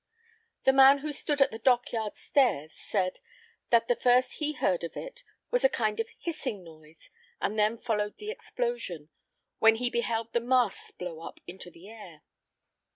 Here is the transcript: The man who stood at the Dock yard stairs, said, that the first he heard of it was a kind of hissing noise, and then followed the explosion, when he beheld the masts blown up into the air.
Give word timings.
The 0.65 0.73
man 0.73 0.97
who 1.05 1.13
stood 1.13 1.43
at 1.43 1.51
the 1.51 1.59
Dock 1.59 1.91
yard 1.91 2.17
stairs, 2.17 2.73
said, 2.75 3.19
that 3.69 3.87
the 3.87 3.95
first 3.95 4.37
he 4.37 4.53
heard 4.53 4.83
of 4.83 4.97
it 4.97 5.23
was 5.51 5.63
a 5.63 5.69
kind 5.69 5.99
of 5.99 6.07
hissing 6.17 6.63
noise, 6.63 7.11
and 7.39 7.59
then 7.59 7.77
followed 7.77 8.17
the 8.17 8.31
explosion, 8.31 9.09
when 9.59 9.75
he 9.75 9.91
beheld 9.91 10.33
the 10.33 10.39
masts 10.39 10.89
blown 10.89 11.23
up 11.27 11.39
into 11.45 11.69
the 11.69 11.87
air. 11.87 12.23